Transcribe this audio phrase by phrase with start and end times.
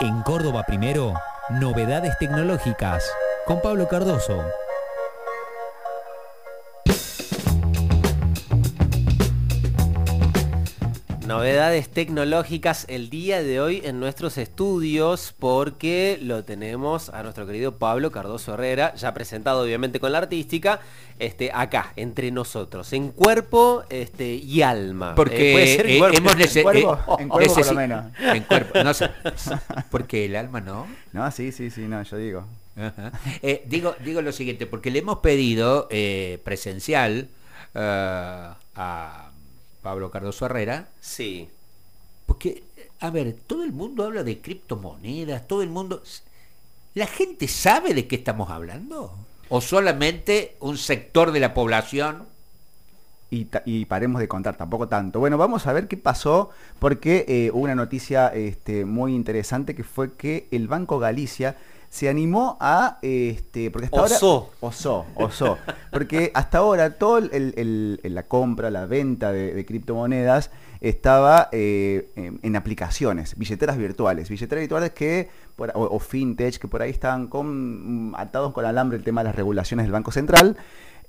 [0.00, 1.12] En Córdoba Primero,
[1.50, 3.04] novedades tecnológicas
[3.46, 4.44] con Pablo Cardoso.
[11.28, 17.76] Novedades tecnológicas el día de hoy en nuestros estudios porque lo tenemos a nuestro querido
[17.76, 20.80] Pablo Cardoso Herrera, ya presentado obviamente con la artística,
[21.18, 25.14] este, acá, entre nosotros, en cuerpo este, y alma.
[25.14, 28.04] Porque Eh, eh, hemos En cuerpo, eh, en cuerpo por lo menos.
[28.18, 29.10] En cuerpo, no sé.
[29.90, 30.86] Porque el alma no.
[31.12, 32.46] No, sí, sí, sí, no, yo digo.
[33.42, 37.28] Eh, digo, digo lo siguiente, porque le hemos pedido eh, presencial
[37.74, 39.17] eh, a
[39.88, 41.48] Pablo Cardoso Herrera, Sí.
[42.26, 42.62] porque,
[43.00, 46.02] a ver, todo el mundo habla de criptomonedas, todo el mundo...
[46.92, 49.14] ¿La gente sabe de qué estamos hablando?
[49.48, 52.26] ¿O solamente un sector de la población?
[53.30, 55.20] Y, paremos de contar, tampoco tanto.
[55.20, 59.84] Bueno, vamos a ver qué pasó, porque eh, hubo una noticia este, muy interesante que
[59.84, 61.54] fue que el Banco Galicia
[61.90, 64.26] se animó a, este, porque hasta Osó.
[64.26, 64.48] ahora...
[64.60, 65.06] Osó.
[65.14, 65.58] Osó,
[65.90, 70.50] Porque hasta ahora todo el, el- el- la compra, la venta de, de criptomonedas
[70.80, 74.28] estaba eh, en, en aplicaciones, billeteras virtuales.
[74.28, 78.64] Billeteras virtuales que, por- o, o fintech, que por ahí estaban con, mm, atados con
[78.64, 80.56] alambre el tema de las regulaciones del Banco Central.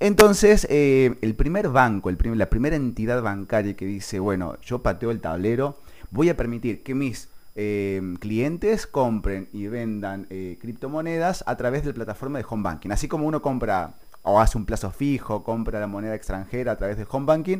[0.02, 5.10] Entonces, eh, el primer banco, el la primera entidad bancaria que dice, bueno, yo pateo
[5.10, 5.76] el tablero,
[6.10, 11.88] voy a permitir que mis eh, clientes compren y vendan eh, criptomonedas a través de
[11.88, 12.90] la plataforma de home banking.
[12.92, 13.92] Así como uno compra
[14.22, 17.58] o hace un plazo fijo, compra la moneda extranjera a través de home banking,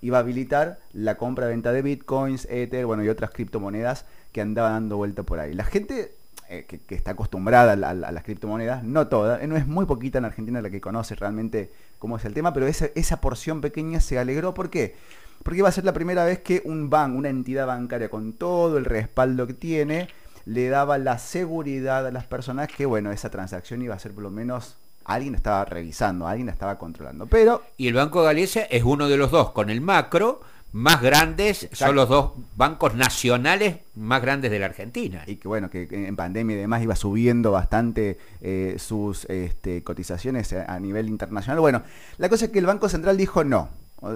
[0.00, 4.72] y va a habilitar la compra-venta de bitcoins, Ether, bueno, y otras criptomonedas que andaban
[4.72, 5.52] dando vuelta por ahí.
[5.54, 6.14] La gente
[6.52, 10.18] eh, que, está acostumbrada a, a las criptomonedas, no toda, eh, no es muy poquita
[10.18, 14.18] en Argentina la que conoce realmente cómo es el tema, pero esa, porción pequeña se
[14.18, 14.52] alegró.
[14.52, 14.94] ¿Por qué?
[15.42, 18.76] Porque va a ser la primera vez que un banco, una entidad bancaria con todo
[18.76, 20.08] el respaldo que tiene,
[20.44, 24.24] le daba la seguridad a las personas que, bueno, esa transacción iba a ser por
[24.24, 24.76] lo menos
[25.06, 27.24] alguien estaba revisando, alguien estaba controlando.
[27.28, 31.02] Pero Y el Banco de Galicia es uno de los dos, con el macro, más
[31.02, 31.86] grandes, Exacto.
[31.86, 35.22] son los dos bancos nacionales más grandes de la Argentina.
[35.26, 40.52] y que bueno, que en pandemia y demás iba subiendo bastante eh, sus este, cotizaciones
[40.52, 41.60] a, a nivel internacional.
[41.60, 41.82] Bueno,
[42.18, 43.68] la cosa es que el Banco Central dijo no.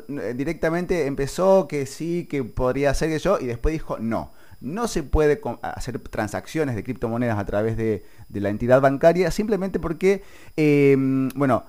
[0.08, 4.32] Eh, Directamente empezó que sí, que podría ser que yo, y después dijo no.
[4.62, 9.78] No se puede hacer transacciones de criptomonedas a través de, de la entidad bancaria, simplemente
[9.78, 10.22] porque,
[10.56, 10.96] eh,
[11.34, 11.64] bueno,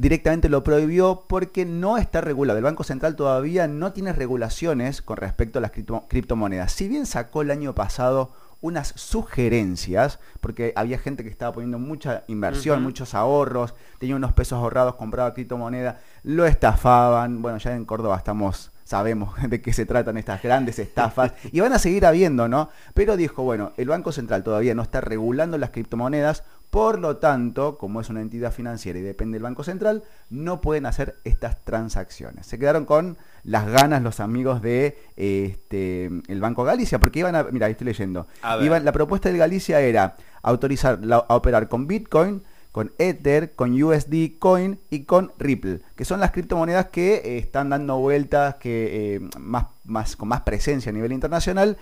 [0.00, 2.56] directamente lo prohibió porque no está regulado.
[2.56, 6.72] El Banco Central todavía no tiene regulaciones con respecto a las cripto- criptomonedas.
[6.72, 12.24] Si bien sacó el año pasado unas sugerencias, porque había gente que estaba poniendo mucha
[12.28, 17.42] inversión, muchos ahorros, tenía unos pesos ahorrados, compraba criptomoneda, lo estafaban.
[17.42, 21.74] Bueno, ya en Córdoba estamos, sabemos de qué se tratan estas grandes estafas y van
[21.74, 22.70] a seguir habiendo, ¿no?
[22.94, 27.76] Pero dijo, bueno, el Banco Central todavía no está regulando las criptomonedas, por lo tanto,
[27.78, 32.46] como es una entidad financiera y depende del Banco Central, no pueden hacer estas transacciones.
[32.46, 37.44] Se quedaron con las ganas los amigos de este, el Banco Galicia, porque iban a,
[37.44, 38.26] mira, estoy leyendo.
[38.64, 42.42] Iban- la propuesta del Galicia era autorizar la- a operar con Bitcoin,
[42.72, 47.70] con Ether, con USD Coin y con Ripple, que son las criptomonedas que eh, están
[47.70, 51.78] dando vueltas que eh, más, más, con más presencia a nivel internacional.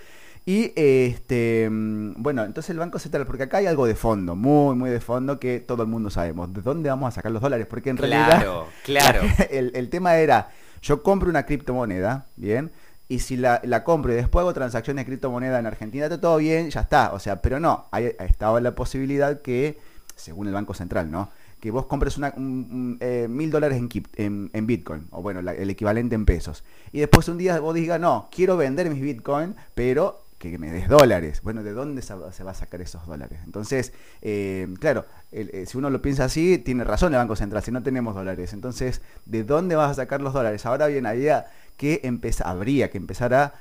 [0.49, 4.75] Y este mm, bueno, entonces el Banco Central, porque acá hay algo de fondo, muy,
[4.75, 6.51] muy de fondo, que todo el mundo sabemos.
[6.51, 7.67] ¿De dónde vamos a sacar los dólares?
[7.69, 9.21] Porque en realidad Claro, claro.
[9.51, 10.49] el, el tema era,
[10.81, 12.71] yo compro una criptomoneda, ¿bien?
[13.07, 16.37] Y si la, la compro y después hago transacciones de criptomoneda en Argentina, está todo
[16.37, 17.13] bien, ya está.
[17.13, 19.77] O sea, pero no, ahí estaba la posibilidad que,
[20.15, 21.29] según el Banco Central, ¿no?
[21.59, 25.43] Que vos compres una, un- un, eh, mil dólares en, en, en Bitcoin, o bueno,
[25.43, 26.63] la- el equivalente en pesos.
[26.91, 30.87] Y después un día vos digas, no, quiero vender mis Bitcoin, pero que me des
[30.87, 31.41] dólares.
[31.43, 33.39] Bueno, ¿de dónde se va a sacar esos dólares?
[33.45, 37.61] Entonces, eh, claro, el- eh, si uno lo piensa así, tiene razón el Banco Central,
[37.61, 38.53] si no tenemos dólares.
[38.53, 40.65] Entonces, ¿de dónde vas a sacar los dólares?
[40.65, 43.53] Ahora bien, había que empezar, habría que empezar a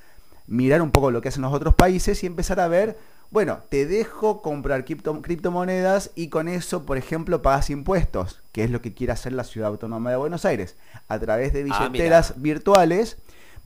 [0.46, 2.96] mirar un poco lo que hacen los otros países y empezar a ver,
[3.30, 8.70] bueno, te dejo comprar cripto- criptomonedas y con eso, por ejemplo, pagas impuestos, que es
[8.70, 10.76] lo que quiere hacer la Ciudad Autónoma de Buenos Aires.
[11.08, 13.18] A través de Ah, billeteras virtuales,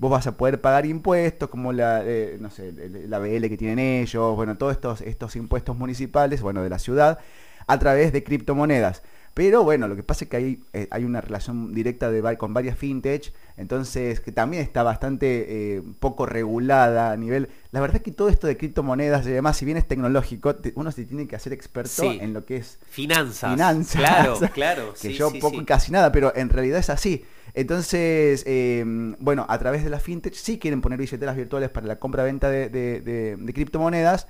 [0.03, 2.73] vos vas a poder pagar impuestos como la, eh, no sé,
[3.09, 7.21] la BL que tienen ellos, bueno, todos estos, estos impuestos municipales, bueno, de la ciudad,
[7.69, 9.03] a través de criptomonedas.
[9.35, 12.53] Pero bueno, lo que pasa es que hay, eh, hay una relación directa de, con
[12.53, 17.49] varias fintech, entonces que también está bastante eh, poco regulada a nivel...
[17.71, 20.73] La verdad es que todo esto de criptomonedas y demás, si bien es tecnológico, te-
[20.75, 22.19] uno se tiene que hacer experto Sí.
[22.21, 23.53] en lo que es Finanzas.
[23.53, 24.01] finanzas.
[24.03, 24.93] Claro, claro.
[25.01, 27.25] que sí, yo sí, poco casi nada, pero en realidad es así.
[27.55, 28.83] Entonces, eh,
[29.19, 33.53] bueno, a través de la fintech sí quieren poner billeteras virtuales para la compra-venta de,
[33.55, 34.27] criptomonedas,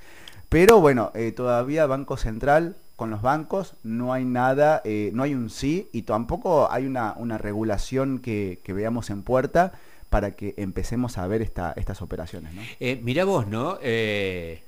[0.48, 5.34] Pero bueno, eh, todavía Banco Central con los bancos no hay nada, eh, no hay
[5.34, 9.72] un sí y tampoco hay una, regulación que, veamos en puerta
[10.08, 12.54] para que empecemos a ver esta, estas operaciones.
[12.54, 12.62] ¿no?
[12.78, 13.78] Eh, mirá vos, ¿no?
[13.82, 14.62] Eh,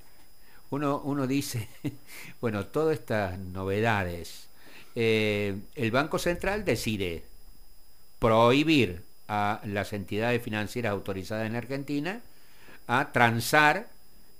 [0.70, 1.68] uno, uno dice,
[2.40, 4.48] bueno, todas estas novedades,
[4.96, 7.22] eh, el Banco Central decide
[8.24, 12.22] prohibir a las entidades financieras autorizadas en Argentina
[12.86, 13.86] a transar,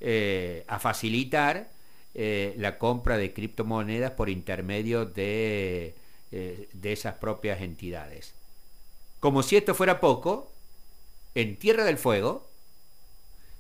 [0.01, 1.69] eh, a facilitar
[2.15, 5.95] eh, la compra de criptomonedas por intermedio de,
[6.33, 8.33] eh, de esas propias entidades.
[9.21, 10.51] Como si esto fuera poco,
[11.35, 12.49] en Tierra del Fuego,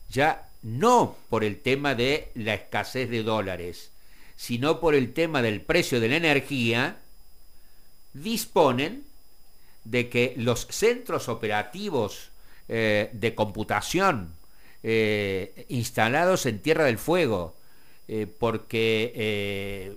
[0.09, 3.91] ya no por el tema de la escasez de dólares,
[4.37, 6.97] sino por el tema del precio de la energía,
[8.15, 9.05] disponen
[9.85, 12.31] de que los centros operativos
[12.69, 14.31] eh, de computación
[14.83, 17.55] eh, instalados en Tierra del Fuego,
[18.09, 19.93] eh, porque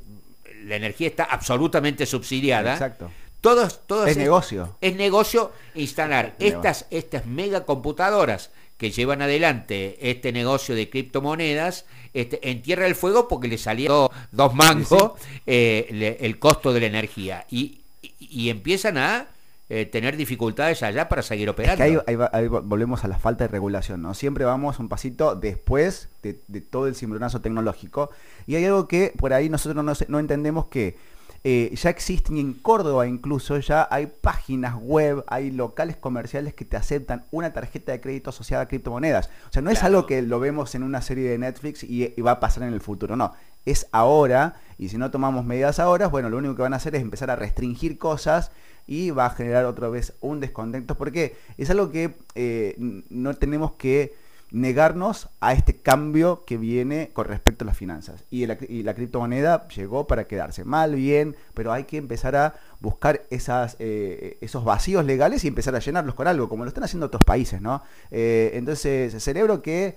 [0.65, 3.11] la energía está absolutamente subsidiada, Exacto.
[3.41, 4.75] todos, todos Es negocio.
[4.81, 12.49] es negocio instalar Es estas, estas megacomputadoras que llevan adelante este negocio de criptomonedas este,
[12.49, 15.13] en Tierra del Fuego porque le salieron dos mangos
[15.45, 19.27] le- el costo de la energía y, y- y empiezan a
[19.69, 21.77] eh, tener dificultades allá para seguir Es operando.
[21.77, 24.13] que ahí, ahí va- ahí vo- volvemos a la falta de regulación, ¿no?
[24.13, 28.09] Siempre vamos un pasito después de, de todo el cimbronazo tecnológico.
[28.45, 30.95] Y hay algo que por ahí nosotros no, no entendemos que
[31.43, 36.65] eh, ya existen y en Córdoba incluso ya hay páginas web, hay locales comerciales que
[36.65, 39.29] te aceptan una tarjeta de crédito asociada a criptomonedas.
[39.49, 39.97] O sea, no es Claro.
[39.97, 42.73] algo que lo vemos en una serie de Netflix y, y va a pasar en
[42.73, 43.33] el futuro, no.
[43.65, 46.95] Es ahora y si no tomamos medidas ahora, bueno, lo único que van a hacer
[46.95, 48.51] es empezar a restringir cosas
[48.87, 52.75] y va a generar otra vez un descontento porque es algo que eh,
[53.09, 54.15] no tenemos que
[54.49, 58.23] negarnos a este cambio que viene con respecto a las finanzas.
[58.31, 63.75] Y la, criptomoneda llegó para quedarse mal, bien, pero hay que empezar a buscar esas,
[63.79, 67.25] eh, esos vacíos legales y empezar a llenarlos con algo, como lo están haciendo otros
[67.25, 67.83] países, ¿no?
[68.09, 69.95] Eh, entonces, celebro que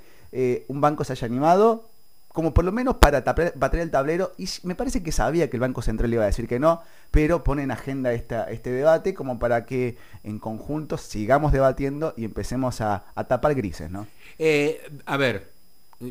[0.68, 1.89] un banco se haya animado,
[2.32, 5.56] como por lo menos para tapar- bater el tablero, y me parece que sabía que
[5.56, 9.14] el Banco Central iba a decir que no, pero pone en agenda esta, este debate
[9.14, 14.06] como para que en conjunto sigamos debatiendo y empecemos a, a tapar grises, ¿no?
[14.38, 15.50] Eh, a ver,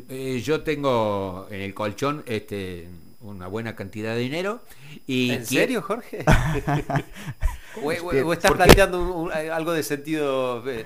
[0.08, 2.88] eh, yo tengo en el colchón este,
[3.22, 4.60] una buena cantidad de dinero
[5.06, 6.24] y ¿En serio, Jorge?
[7.82, 10.68] o, o- estás planteando un- un- algo de sentido...
[10.70, 10.84] eh,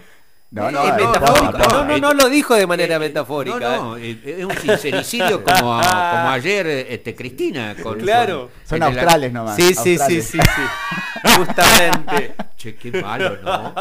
[0.54, 1.58] No, eh, no, es no, metafórico.
[1.58, 3.58] no, No, no, no, lo dijo de manera Eh, metafórica.
[3.58, 4.10] No, no, eh.
[4.24, 7.74] eh, es un sincericidio como, como ayer este, Cristina.
[7.82, 8.50] Con, Claro.
[8.64, 9.56] Son con- la- australes nomás.
[9.56, 11.28] Sí, sí, sí, sí, sí.
[11.36, 12.34] Justamente.
[12.64, 13.74] Che, qué malo, ¿no?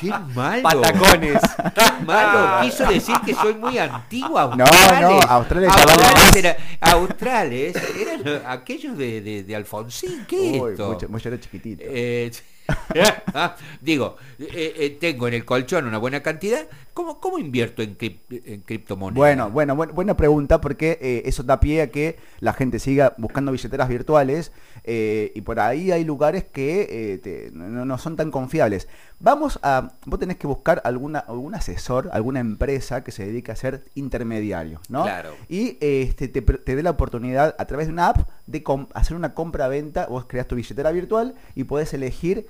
[0.00, 0.62] Qué malo.
[0.62, 1.40] Patacones.
[1.72, 2.62] Qué malo.
[2.62, 4.52] Quiso decir que soy muy antigua.
[4.56, 5.00] No, Australes.
[5.08, 10.24] no, Australes ya vale Australes, era- Australes eran aquellos de, de, de Alfonsín.
[10.26, 10.88] ¿Qué es esto?
[10.88, 11.84] mucho, mucho era chiquitito.
[11.86, 12.32] Eh,
[13.80, 16.66] digo, eh, eh, tengo en el colchón una buena cantidad.
[16.94, 19.16] ¿Cómo, cómo invierto en, crip- en criptomonedas?
[19.16, 23.14] Bueno, bueno, buen- buena pregunta porque eh, eso da pie a que la gente siga
[23.18, 24.52] buscando billeteras virtuales
[24.84, 28.86] eh, y por ahí hay lugares que eh, te- no, no son tan confiables.
[29.18, 33.56] Vamos a, vos tenés que buscar alguna, algún asesor, alguna empresa que se dedique a
[33.56, 35.02] ser intermediario, ¿no?
[35.02, 35.30] Claro.
[35.48, 38.62] Y este, te, te dé la oportunidad a través de una app de
[38.94, 42.46] hacer una compra-venta, vos creas tu billetera virtual y podés elegir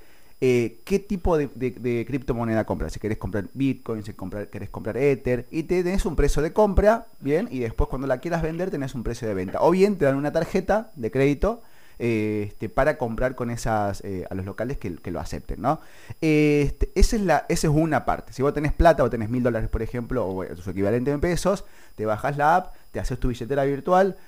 [0.47, 2.91] eh, qué tipo de, criptomoneda comprar.
[2.91, 6.53] Si querés comprar Bitcoin, si comprar, querés comprar Ether, y te tenés un precio de
[6.53, 9.63] compra, bien, y después cuando la quieras vender tenés un precio de venta.
[9.63, 11.63] O bien te dan una tarjeta de crédito
[11.99, 15.81] este, para comprar con esas eh, a los locales que, lo acepten, ¿no?
[16.21, 18.35] Este, esa, es la, esa es una parte.
[18.35, 21.65] Si vos tenés plata o tenés mil dólares, por ejemplo, o su equivalente en pesos,
[21.95, 24.19] te bajas la app, te haces tu billetera virtual.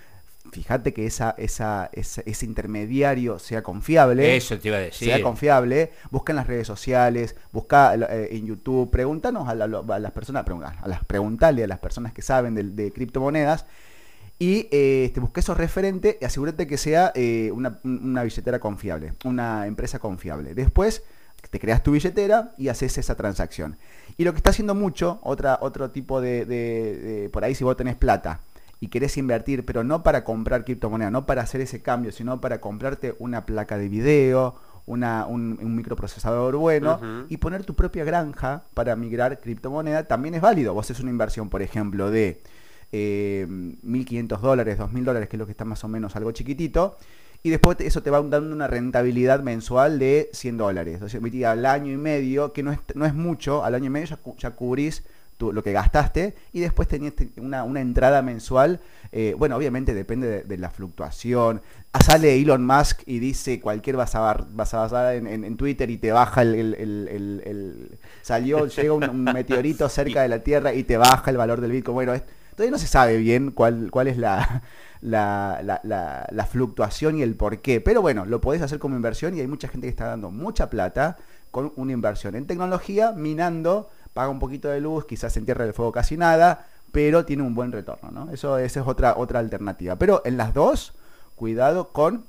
[0.52, 5.08] Fíjate que esa, esa, esa- ese intermediario sea confiable Eso te iba a decir.
[5.08, 9.98] sea confiable, busca en las redes sociales, busca eh, en YouTube, pregúntanos a, la- a
[9.98, 13.66] las personas, a las, a las personas que saben de, de criptomonedas
[14.38, 19.14] y eh, este, busca esos referentes y asegúrate que sea eh, una, una billetera confiable,
[19.24, 20.54] una empresa confiable.
[20.54, 21.02] Después
[21.50, 23.76] te creas tu billetera y haces esa transacción.
[24.18, 27.62] Y lo que está haciendo mucho, otra, otro tipo de, de- de- por ahí si
[27.64, 28.40] vos tenés plata
[28.80, 32.60] y querés invertir, pero no para comprar criptomoneda, no para hacer ese cambio, sino para
[32.60, 34.54] comprarte una placa de video,
[34.84, 40.40] una, un, un microprocesador bueno y poner tu propia granja para migrar criptomoneda, también es
[40.40, 40.74] válido.
[40.74, 42.40] Vos haces una inversión, por ejemplo, de
[42.92, 46.98] eh, 1.500 dólares, 2.000 dólares, que es lo que está más o menos algo chiquitito,
[47.42, 51.02] y después eso te va dando una rentabilidad mensual de 100 dólares.
[51.02, 53.90] O sea, al año y medio, que no es, no es mucho, al año y
[53.90, 55.04] medio ya, ya cubrís
[55.36, 58.80] tu- lo que gastaste y después tenías te- una, una entrada mensual.
[59.12, 61.62] eh, bueno, obviamente depende de, de la fluctuación.
[61.92, 65.56] Ah, Sale Elon Musk y dice cualquier vas a, vas a basar en, en- en
[65.56, 70.22] Twitter y te baja el, el- el- el- el- salió, llega un, un meteorito cerca
[70.22, 71.94] de la Tierra y te baja el valor del Bitcoin.
[71.94, 72.24] Bueno, es-
[72.54, 74.62] todavía no se sabe bien cuál, cuál es la,
[75.00, 77.80] la, la- la- la fluctuación y el por qué.
[77.80, 80.68] Pero bueno, lo podés hacer como inversión y hay mucha gente que está dando mucha
[80.70, 81.16] plata
[81.50, 85.74] con una inversión en tecnología, minando, paga un poquito de luz, quizás en Tierra del
[85.74, 88.32] Fuego casi nada, pero tiene un buen retorno, ¿no?
[88.32, 89.96] Eso esa es otra, otra alternativa.
[89.96, 90.94] Pero en las dos,
[91.34, 92.24] cuidado con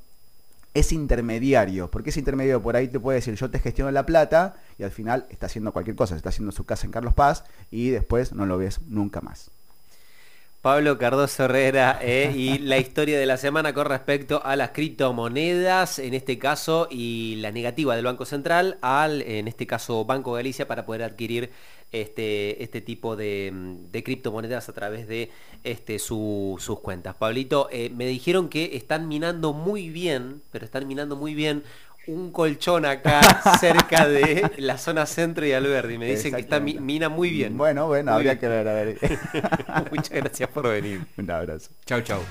[0.73, 4.55] ese intermediario, porque ese intermediario por ahí te puede decir yo te gestiono la plata
[4.77, 7.89] y al final está haciendo cualquier cosa, está haciendo su casa en Carlos Paz y
[7.89, 9.49] después no lo ves nunca más.
[10.67, 15.97] Pablo Cardoso Herrera eh, y la historia de la semana con respecto a las criptomonedas,
[15.97, 20.67] en este caso, y la negativa del Banco Central al, en este caso, Banco Galicia
[20.67, 21.51] para poder adquirir
[21.91, 25.29] este, este tipo de, mm, de criptomonedas a través de
[25.63, 27.15] este, su- sus cuentas.
[27.15, 31.63] Pablito, eh, me dijeron que están minando muy bien, pero están minando muy bien
[32.07, 33.19] un colchón acá
[33.59, 35.97] cerca de la zona centro y Alberdi.
[35.97, 37.57] Me dicen que está mi- mina muy bien.
[37.57, 38.39] Bueno, bueno, Muy habría bien.
[38.39, 38.97] que ver, a ver.
[39.91, 41.01] Muchas gracias por venir.
[41.17, 41.71] un abrazo.
[41.85, 42.21] Chau, chau.